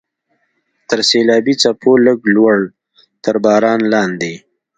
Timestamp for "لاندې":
3.93-4.33